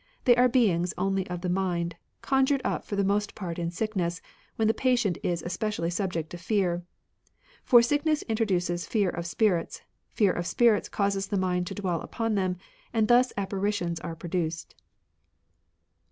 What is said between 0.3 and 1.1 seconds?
are beings